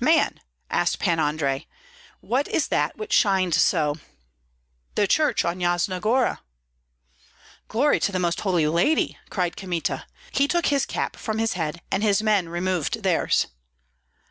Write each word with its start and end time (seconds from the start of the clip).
"Man," 0.00 0.40
asked 0.68 0.98
Pan 0.98 1.18
Andrei, 1.18 1.66
"what 2.20 2.46
is 2.46 2.68
that 2.68 2.98
which 2.98 3.10
shines 3.14 3.58
so?" 3.62 3.96
"The 4.96 5.06
church 5.06 5.46
on 5.46 5.60
Yasna 5.60 5.98
Gora." 5.98 6.42
"Glory 7.68 7.98
to 8.00 8.12
the 8.12 8.18
Most 8.18 8.42
Holy 8.42 8.66
Lady!" 8.66 9.16
cried 9.30 9.56
Kmita. 9.56 10.04
He 10.30 10.46
took 10.46 10.66
his 10.66 10.84
cap 10.84 11.16
from 11.16 11.38
his 11.38 11.54
head, 11.54 11.80
and 11.90 12.02
his 12.02 12.22
men 12.22 12.50
removed 12.50 13.02
theirs. 13.02 13.46